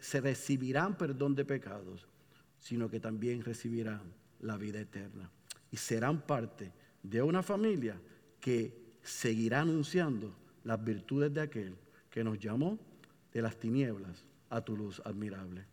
[0.00, 2.08] se recibirán perdón de pecados,
[2.58, 4.02] sino que también recibirán
[4.40, 5.30] la vida eterna.
[5.70, 8.00] Y serán parte de una familia
[8.40, 10.34] que seguirá anunciando
[10.64, 11.76] las virtudes de aquel
[12.10, 12.78] que nos llamó
[13.34, 15.66] de las tinieblas a tu luz admirable.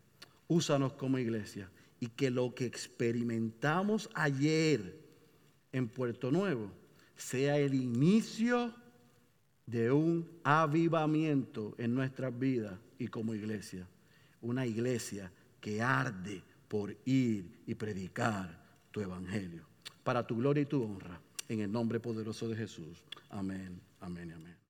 [0.50, 1.70] Úsanos como iglesia
[2.02, 5.00] y que lo que experimentamos ayer
[5.72, 6.72] en Puerto Nuevo
[7.16, 8.74] sea el inicio
[9.66, 13.88] de un avivamiento en nuestras vidas y como iglesia.
[14.42, 18.60] una iglesia que arde por ir y predicar
[18.90, 19.64] tu evangelio.
[20.04, 23.04] Para tu gloria y tu honra, en el nombre poderoso de Jesús.
[23.30, 24.56] Amén, amén y amén.